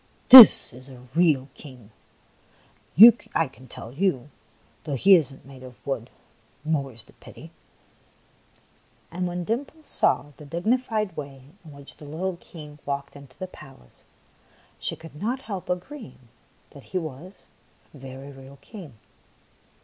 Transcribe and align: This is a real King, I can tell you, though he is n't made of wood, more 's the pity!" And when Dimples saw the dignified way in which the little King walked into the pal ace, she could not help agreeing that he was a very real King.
This 0.29 0.73
is 0.73 0.89
a 0.89 1.07
real 1.13 1.47
King, 1.53 1.91
I 3.35 3.47
can 3.47 3.67
tell 3.67 3.93
you, 3.93 4.31
though 4.83 4.95
he 4.95 5.13
is 5.13 5.31
n't 5.31 5.45
made 5.45 5.61
of 5.61 5.85
wood, 5.85 6.09
more 6.65 6.91
's 6.97 7.03
the 7.03 7.13
pity!" 7.13 7.51
And 9.11 9.27
when 9.27 9.43
Dimples 9.43 9.89
saw 9.89 10.31
the 10.37 10.43
dignified 10.45 11.15
way 11.15 11.43
in 11.63 11.71
which 11.73 11.97
the 11.97 12.05
little 12.05 12.37
King 12.37 12.79
walked 12.83 13.15
into 13.15 13.37
the 13.37 13.45
pal 13.45 13.83
ace, 13.85 14.03
she 14.79 14.95
could 14.95 15.15
not 15.21 15.43
help 15.43 15.69
agreeing 15.69 16.29
that 16.71 16.85
he 16.85 16.97
was 16.97 17.33
a 17.93 17.97
very 17.99 18.31
real 18.31 18.57
King. 18.59 18.95